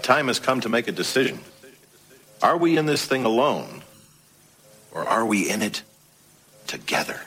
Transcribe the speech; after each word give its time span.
time 0.00 0.28
has 0.28 0.40
come 0.40 0.60
to 0.62 0.68
make 0.68 0.88
a 0.88 0.92
decision. 0.92 1.40
Are 2.42 2.56
we 2.56 2.76
in 2.76 2.86
this 2.86 3.06
thing 3.06 3.24
alone? 3.24 3.82
Or 4.92 5.06
are 5.06 5.24
we 5.24 5.48
in 5.48 5.62
it 5.62 5.82
together? 6.66 7.20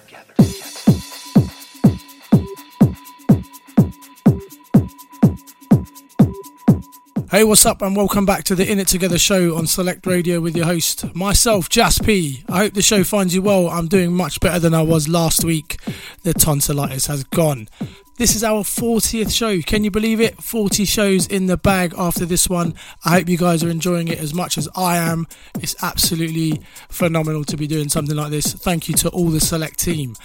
Hey, 7.31 7.44
what's 7.44 7.65
up, 7.65 7.81
and 7.81 7.96
welcome 7.96 8.28
back 8.28 8.44
to 8.44 8.54
the 8.54 8.71
In 8.71 8.78
It 8.78 8.88
Together 8.88 9.18
show 9.18 9.55
on 9.58 9.66
Select 9.66 10.05
Radio 10.05 10.40
with 10.40 10.55
your 10.55 10.68
host, 10.68 11.16
myself, 11.16 11.68
Jas 11.68 11.98
P. 11.98 12.44
I 12.48 12.60
hope 12.60 12.74
the 12.74 12.84
show 12.84 13.04
finds 13.04 13.34
you 13.34 13.42
well. 13.42 13.70
I'm 13.70 13.88
doing 13.88 14.14
much 14.14 14.40
better 14.40 14.60
than 14.60 14.76
I 14.76 14.84
was 14.84 15.08
last 15.08 15.44
week. 15.44 15.80
The 16.21 16.36
tonsillitis 16.36 17.08
has 17.08 17.24
gone. 17.24 17.70
This 18.16 18.36
is 18.36 18.43
our 18.43 18.61
40th 18.61 19.36
show. 19.36 19.59
Can 19.61 19.84
you 19.84 19.89
believe 19.89 20.21
it? 20.21 20.41
40 20.41 20.86
shows 20.86 21.25
in 21.25 21.48
the 21.48 21.57
bag 21.57 21.95
after 21.98 22.25
this 22.25 22.48
one. 22.48 22.75
I 23.04 23.09
hope 23.09 23.27
you 23.27 23.39
guys 23.39 23.63
are 23.63 23.70
enjoying 23.70 24.07
it 24.07 24.20
as 24.20 24.36
much 24.36 24.57
as 24.57 24.70
I 24.76 24.98
am. 24.98 25.26
It's 25.59 25.76
absolutely 25.81 26.62
phenomenal 26.89 27.44
to 27.45 27.58
be 27.58 27.66
doing 27.66 27.89
something 27.89 28.16
like 28.16 28.30
this. 28.30 28.53
Thank 28.53 28.88
you 28.88 28.94
to 28.95 29.09
all 29.09 29.30
the 29.30 29.39
Select 29.39 29.80
team. 29.80 30.16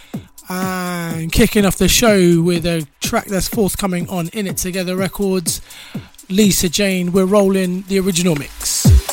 And 0.51 1.33
kicking 1.33 1.65
off 1.65 1.79
the 1.79 1.89
show 1.89 2.43
with 2.43 2.67
a 2.67 2.87
track 3.01 3.25
that's 3.25 3.49
forthcoming 3.49 4.07
on 4.11 4.29
In 4.29 4.47
It 4.47 4.59
Together 4.59 4.95
Records. 4.95 5.63
Lisa 6.29 6.69
Jane, 6.69 7.11
we're 7.11 7.25
rolling 7.25 7.83
the 7.89 7.99
original 8.01 8.37
mix. 8.37 9.08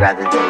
rather 0.00 0.22
than 0.30 0.47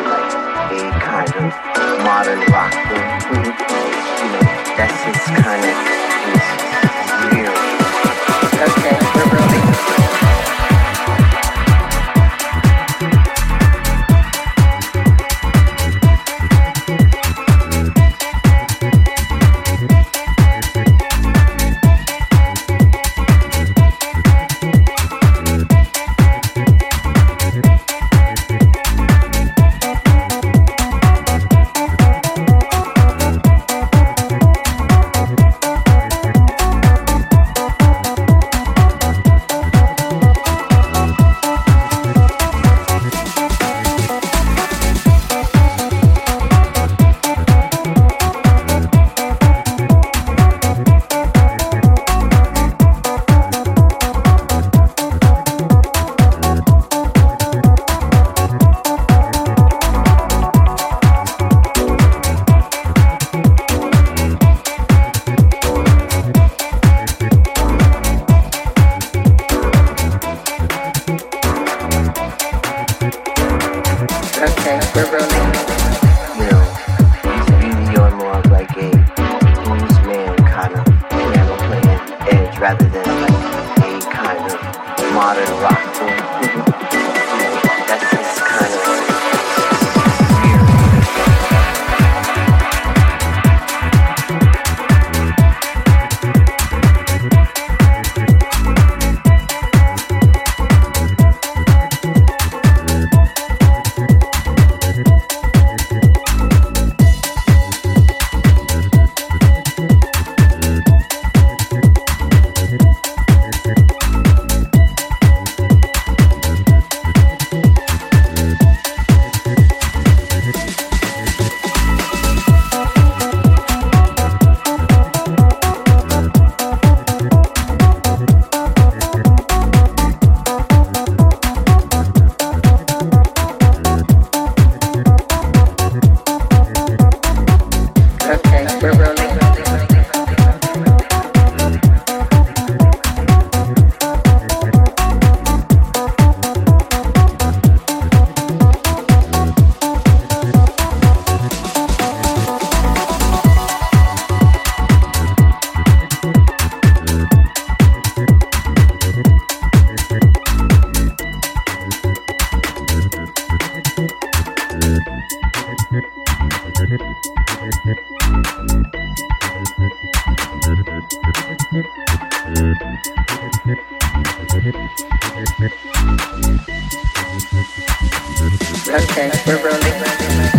Okay, 178.90 179.30
we're 179.46 179.58
rolling. 179.62 180.57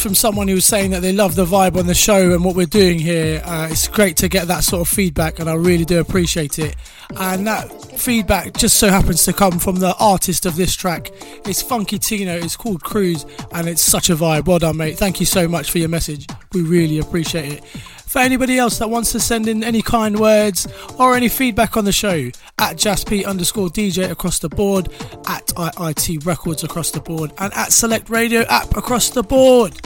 Message 0.00 0.10
from 0.10 0.14
someone 0.14 0.48
who 0.48 0.54
was 0.54 0.64
saying 0.64 0.90
that 0.92 1.02
they 1.02 1.12
love 1.12 1.34
the 1.34 1.44
vibe 1.44 1.76
on 1.76 1.86
the 1.86 1.94
show 1.94 2.32
and 2.32 2.44
what 2.44 2.56
we're 2.56 2.66
doing 2.66 2.98
here. 2.98 3.42
Uh, 3.44 3.68
it's 3.70 3.86
great 3.88 4.16
to 4.16 4.28
get 4.28 4.48
that 4.48 4.64
sort 4.64 4.80
of 4.80 4.88
feedback, 4.88 5.38
and 5.38 5.48
I 5.48 5.54
really 5.54 5.84
do 5.84 6.00
appreciate 6.00 6.58
it. 6.58 6.74
And 7.18 7.46
that 7.46 7.70
feedback 7.98 8.54
just 8.54 8.78
so 8.78 8.88
happens 8.88 9.24
to 9.24 9.32
come 9.32 9.58
from 9.58 9.76
the 9.76 9.94
artist 9.98 10.46
of 10.46 10.56
this 10.56 10.74
track. 10.74 11.10
It's 11.44 11.60
Funky 11.60 11.98
Tino, 11.98 12.34
it's 12.36 12.56
called 12.56 12.82
Cruise, 12.82 13.26
and 13.52 13.68
it's 13.68 13.82
such 13.82 14.10
a 14.10 14.14
vibe. 14.16 14.46
Well 14.46 14.58
done, 14.58 14.76
mate. 14.76 14.96
Thank 14.96 15.20
you 15.20 15.26
so 15.26 15.46
much 15.46 15.70
for 15.70 15.78
your 15.78 15.88
message. 15.88 16.26
We 16.52 16.62
really 16.62 16.98
appreciate 16.98 17.52
it. 17.52 17.64
For 18.10 18.18
anybody 18.18 18.58
else 18.58 18.78
that 18.78 18.90
wants 18.90 19.12
to 19.12 19.20
send 19.20 19.46
in 19.46 19.62
any 19.62 19.82
kind 19.82 20.18
words 20.18 20.66
or 20.98 21.14
any 21.14 21.28
feedback 21.28 21.76
on 21.76 21.84
the 21.84 21.92
show, 21.92 22.28
at 22.58 22.76
JaspP 22.76 23.24
underscore 23.24 23.68
DJ 23.68 24.10
across 24.10 24.40
the 24.40 24.48
board, 24.48 24.88
at 25.28 25.46
IIT 25.46 26.26
Records 26.26 26.64
across 26.64 26.90
the 26.90 27.00
board, 27.00 27.32
and 27.38 27.54
at 27.54 27.70
Select 27.70 28.10
Radio 28.10 28.40
app 28.48 28.76
across 28.76 29.10
the 29.10 29.22
board. 29.22 29.80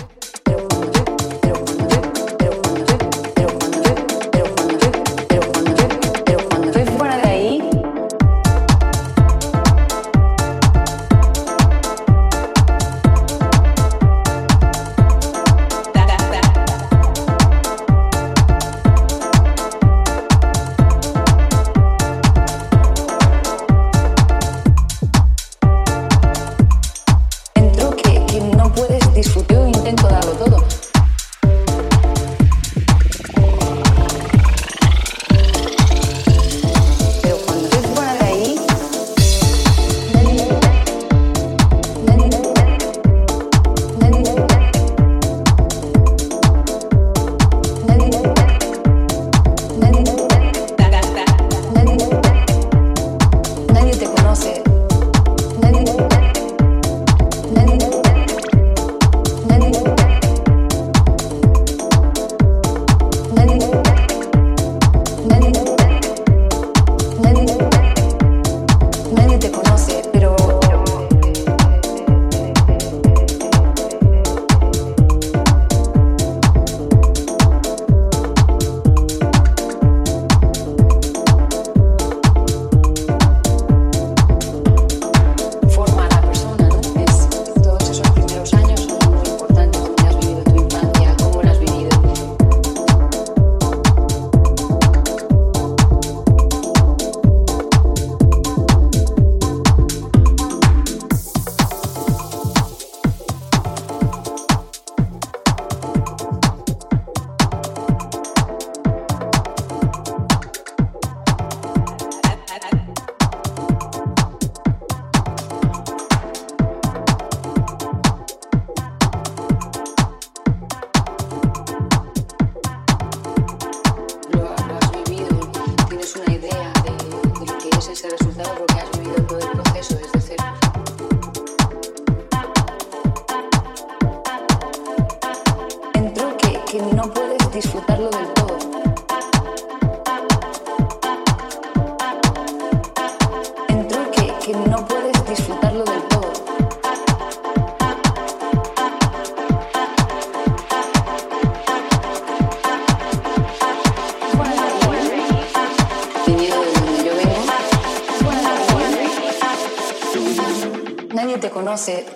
opposite 161.87 162.14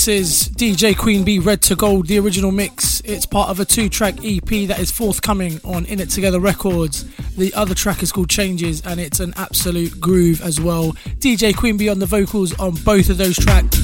this 0.00 0.08
is 0.08 0.48
DJ 0.54 0.96
Queen 0.96 1.24
Bee 1.24 1.38
Red 1.38 1.60
to 1.60 1.76
Gold, 1.76 2.06
the 2.06 2.18
original 2.18 2.50
mix. 2.50 3.00
It's 3.00 3.26
part 3.26 3.50
of 3.50 3.60
a 3.60 3.66
two 3.66 3.90
track 3.90 4.14
EP 4.24 4.66
that 4.68 4.78
is 4.78 4.90
forthcoming 4.90 5.60
on 5.62 5.84
In 5.84 6.00
It 6.00 6.08
Together 6.08 6.40
Records. 6.40 7.04
The 7.36 7.52
other 7.52 7.74
track 7.74 8.02
is 8.02 8.10
called 8.10 8.30
Changes 8.30 8.80
and 8.86 8.98
it's 8.98 9.20
an 9.20 9.34
absolute 9.36 10.00
groove 10.00 10.40
as 10.40 10.58
well. 10.58 10.92
DJ 11.18 11.54
Queen 11.54 11.76
Bee 11.76 11.90
on 11.90 11.98
the 11.98 12.06
vocals 12.06 12.58
on 12.58 12.76
both 12.76 13.10
of 13.10 13.18
those 13.18 13.36
tracks. 13.36 13.79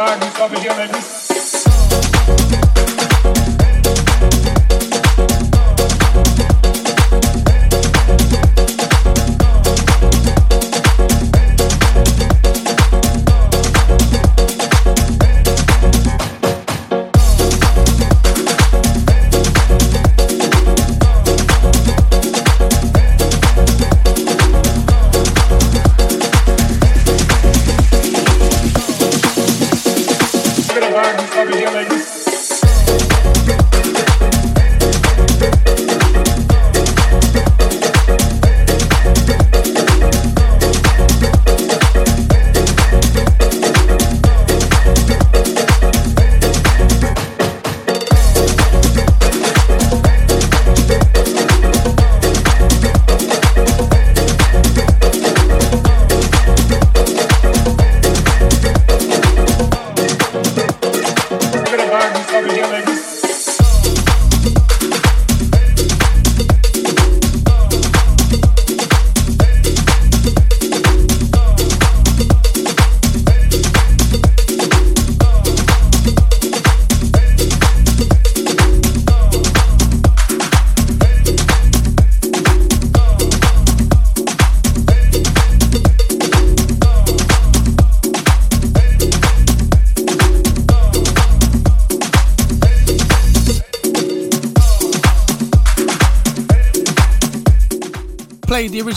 man 0.00 0.18
who's 0.22 0.40
over 0.40 0.58
here 0.60 0.70
like 0.70 0.92
this. 0.92 2.69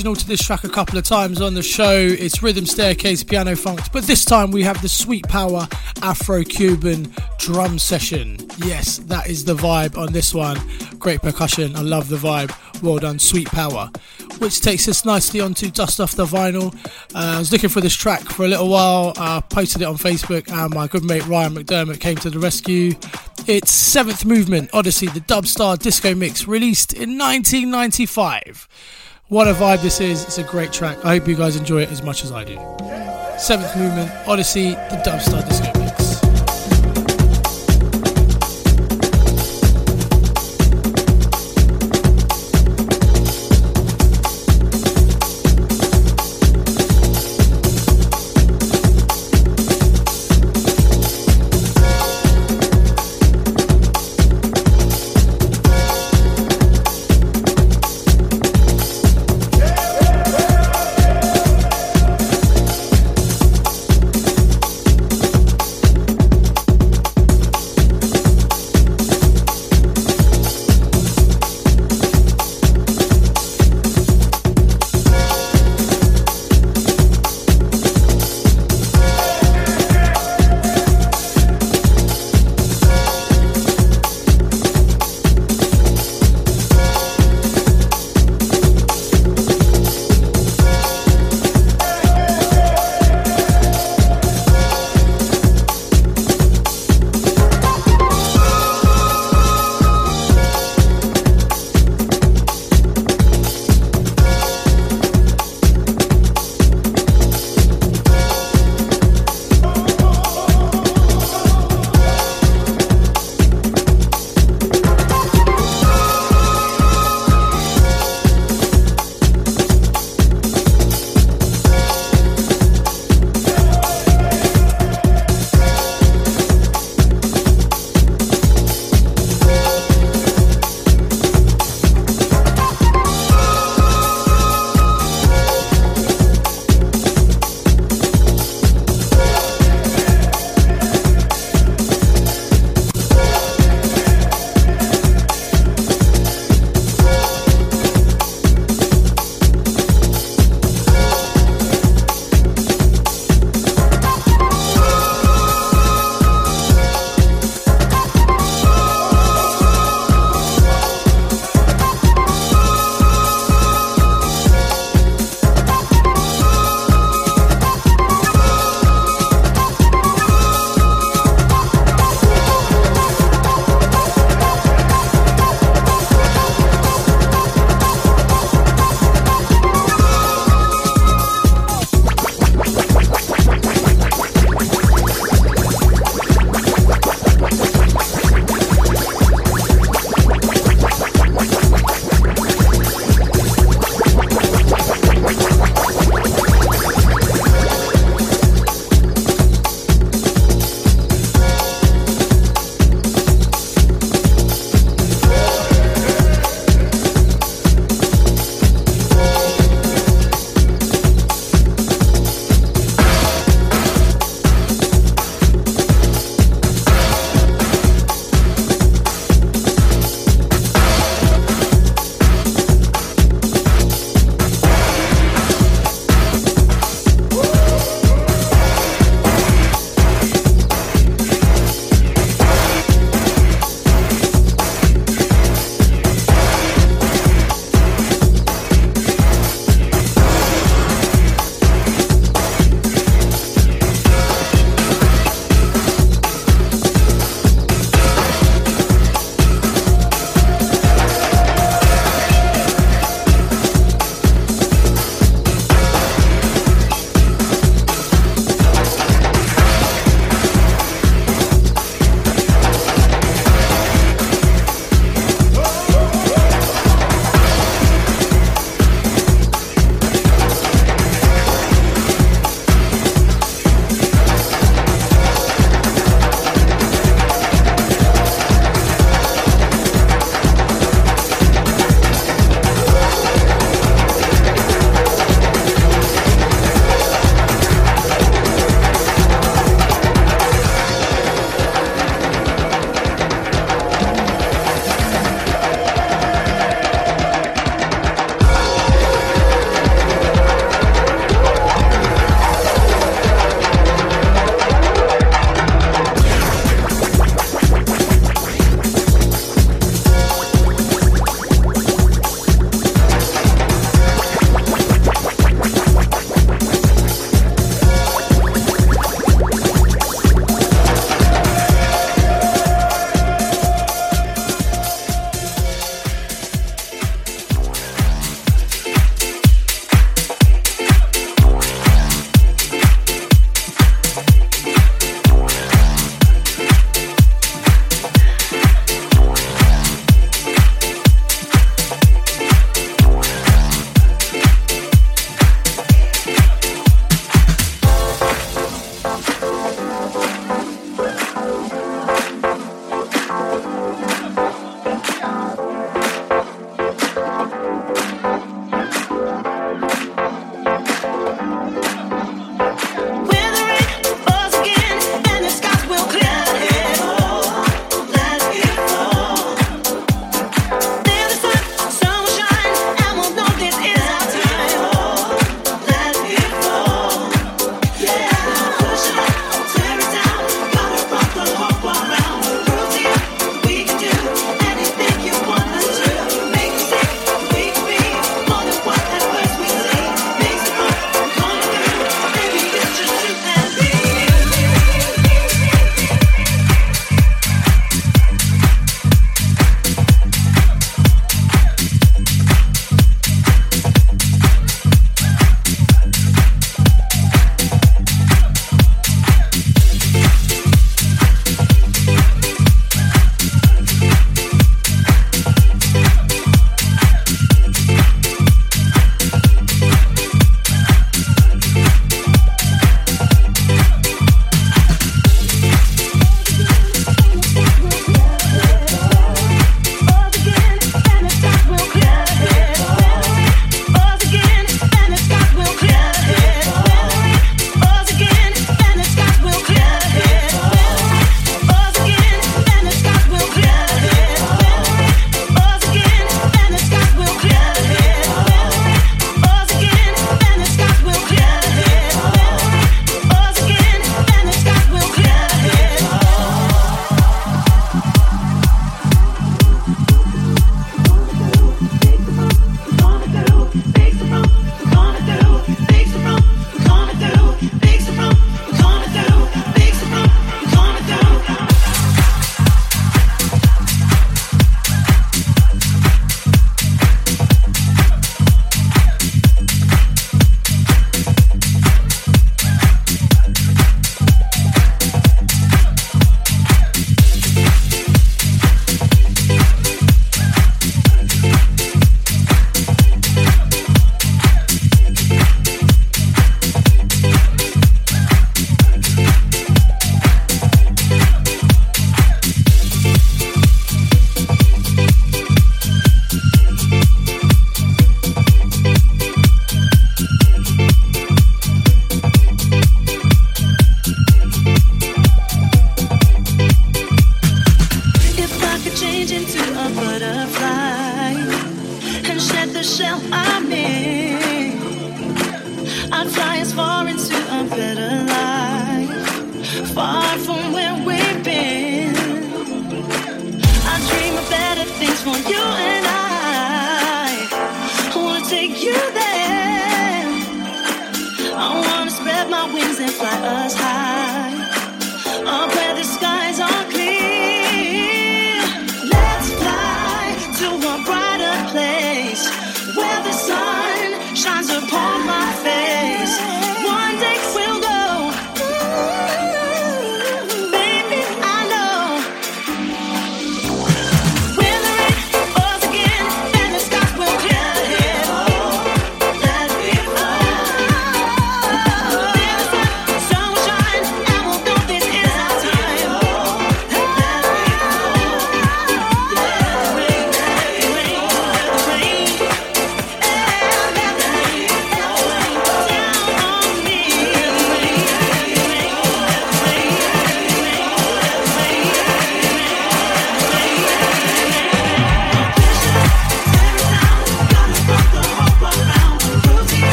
Original 0.00 0.16
to 0.16 0.26
this 0.26 0.42
track 0.42 0.64
a 0.64 0.68
couple 0.70 0.96
of 0.96 1.04
times 1.04 1.42
on 1.42 1.52
the 1.52 1.62
show. 1.62 1.92
It's 1.94 2.42
Rhythm 2.42 2.64
Staircase 2.64 3.22
Piano 3.22 3.54
Funk, 3.54 3.80
but 3.92 4.04
this 4.04 4.24
time 4.24 4.50
we 4.50 4.62
have 4.62 4.80
the 4.80 4.88
Sweet 4.88 5.28
Power 5.28 5.68
Afro 6.00 6.42
Cuban 6.42 7.12
drum 7.36 7.78
session. 7.78 8.38
Yes, 8.64 8.96
that 8.96 9.28
is 9.28 9.44
the 9.44 9.54
vibe 9.54 9.98
on 9.98 10.10
this 10.14 10.32
one. 10.32 10.58
Great 10.98 11.20
percussion. 11.20 11.76
I 11.76 11.82
love 11.82 12.08
the 12.08 12.16
vibe. 12.16 12.50
Well 12.82 12.98
done, 12.98 13.18
Sweet 13.18 13.48
Power. 13.48 13.90
which 14.38 14.62
takes 14.62 14.88
us 14.88 15.04
nicely 15.04 15.38
onto 15.38 15.70
Dust 15.70 16.00
Off 16.00 16.12
the 16.12 16.24
Vinyl. 16.24 16.74
Uh, 17.14 17.36
I 17.36 17.38
was 17.38 17.52
looking 17.52 17.68
for 17.68 17.82
this 17.82 17.94
track 17.94 18.22
for 18.22 18.46
a 18.46 18.48
little 18.48 18.70
while, 18.70 19.12
uh, 19.18 19.42
posted 19.42 19.82
it 19.82 19.84
on 19.84 19.96
Facebook, 19.98 20.50
and 20.50 20.72
my 20.72 20.86
good 20.86 21.04
mate 21.04 21.26
Ryan 21.26 21.56
McDermott 21.56 22.00
came 22.00 22.16
to 22.16 22.30
the 22.30 22.38
rescue. 22.38 22.94
It's 23.46 23.70
Seventh 23.70 24.24
Movement 24.24 24.70
Odyssey, 24.72 25.08
the 25.08 25.20
Dubstar 25.20 25.78
Disco 25.78 26.14
Mix, 26.14 26.48
released 26.48 26.94
in 26.94 27.18
1995. 27.18 28.66
What 29.30 29.46
a 29.46 29.52
vibe 29.52 29.80
this 29.80 30.00
is! 30.00 30.24
It's 30.24 30.38
a 30.38 30.42
great 30.42 30.72
track. 30.72 31.04
I 31.04 31.16
hope 31.16 31.28
you 31.28 31.36
guys 31.36 31.54
enjoy 31.54 31.82
it 31.82 31.92
as 31.92 32.02
much 32.02 32.24
as 32.24 32.32
I 32.32 32.42
do. 32.42 32.56
Seventh 33.38 33.76
Movement 33.76 34.10
Odyssey, 34.26 34.70
the 34.70 35.00
Dubstar 35.06 35.48
Disco 35.48 35.89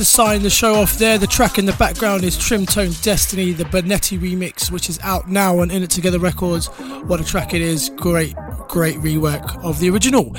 to 0.00 0.04
sign 0.06 0.40
the 0.40 0.48
show 0.48 0.76
off 0.76 0.96
there. 0.96 1.18
The 1.18 1.26
track 1.26 1.58
in 1.58 1.66
the 1.66 1.74
background 1.74 2.24
is 2.24 2.38
Trim 2.38 2.64
Tone 2.64 2.92
Destiny, 3.02 3.52
the 3.52 3.64
Bernetti 3.64 4.18
remix, 4.18 4.70
which 4.70 4.88
is 4.88 4.98
out 5.02 5.28
now 5.28 5.58
on 5.58 5.70
In 5.70 5.82
It 5.82 5.90
Together 5.90 6.18
Records. 6.18 6.68
What 7.04 7.20
a 7.20 7.24
track 7.24 7.52
it 7.52 7.60
is! 7.60 7.90
Great, 7.96 8.34
great 8.66 8.96
rework 8.96 9.62
of 9.62 9.78
the 9.78 9.90
original. 9.90 10.34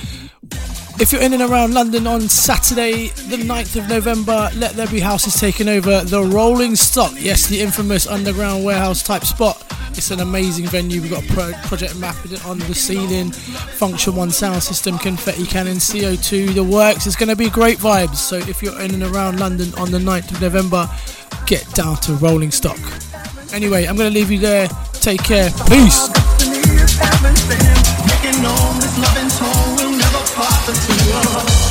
If 1.00 1.12
you're 1.12 1.22
in 1.22 1.34
and 1.34 1.44
around 1.44 1.76
London 1.76 2.08
on 2.08 2.22
Saturday, 2.22 3.10
the 3.10 3.38
9th 3.38 3.76
of 3.76 3.88
November, 3.88 4.50
Let 4.56 4.74
There 4.74 4.88
Be 4.88 5.00
House 5.00 5.28
is 5.28 5.40
taking 5.40 5.68
over 5.68 6.02
the 6.06 6.24
Rolling 6.24 6.76
Stock. 6.76 7.14
Yes, 7.16 7.46
the 7.46 7.62
infamous 7.62 8.08
underground 8.08 8.64
warehouse 8.64 9.04
type 9.04 9.26
spot 9.26 9.71
it's 9.98 10.12
an 10.12 10.20
amazing 10.20 10.68
venue. 10.68 11.02
We've 11.02 11.12
got 11.12 11.24
a 11.24 11.34
pro- 11.34 11.54
project 11.68 11.96
mapped 11.98 12.46
on 12.46 12.60
the 12.60 12.74
ceiling, 12.74 13.32
Funktion-One 13.32 14.32
sound 14.32 14.64
system, 14.64 14.98
confetti 14.98 15.46
cannon, 15.46 15.78
CO2, 15.78 16.54
the 16.54 16.64
works. 16.64 17.06
It's 17.08 17.16
going 17.16 17.30
to 17.30 17.36
be 17.36 17.50
great 17.50 17.78
vibes. 17.78 18.16
So 18.16 18.38
if 18.38 18.62
you're 18.62 18.80
in 18.82 18.94
and 18.94 19.04
around 19.04 19.40
London 19.40 19.74
on 19.78 19.92
the 19.92 20.00
9th 20.00 20.32
of 20.32 20.42
November, 20.42 20.90
get 21.46 21.68
down 21.74 21.98
to 21.98 22.14
Rolling 22.14 22.52
Stock. 22.52 22.80
Anyway, 23.54 23.86
I'm 23.86 23.96
going 23.96 24.12
to 24.12 24.18
leave 24.18 24.32
you 24.32 24.40
there. 24.40 24.68
Take 24.94 25.24
care. 25.24 25.50
Peace. 25.68 26.08
Love. 31.14 31.71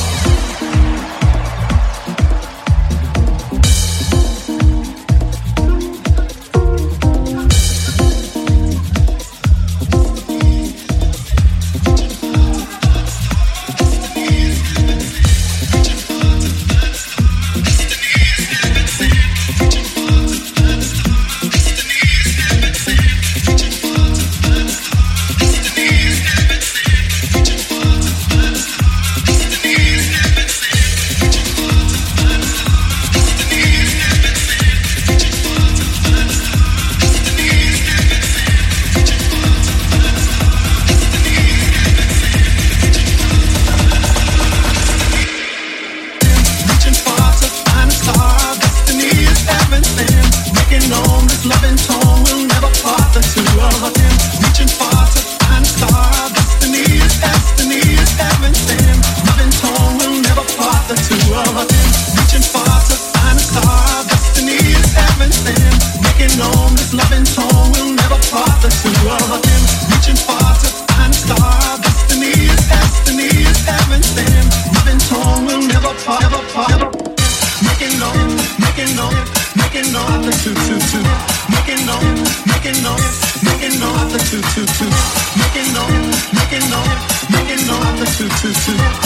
Mix. 88.71 89.01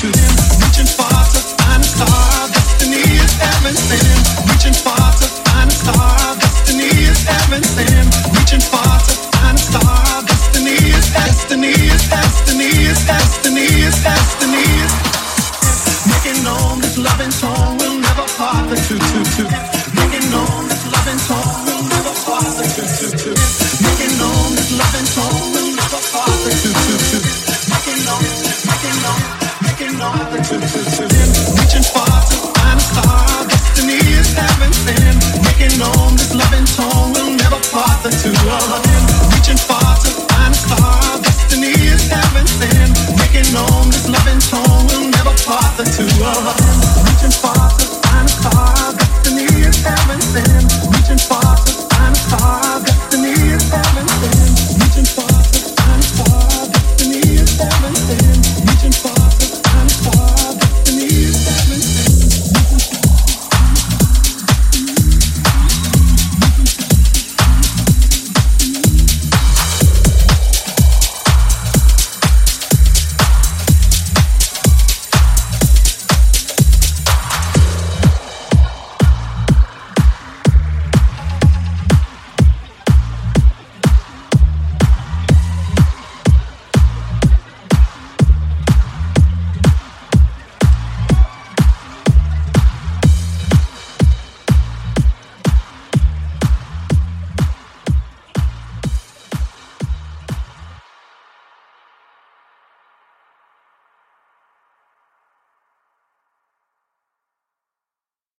to 0.00 0.08
us. 0.08 0.17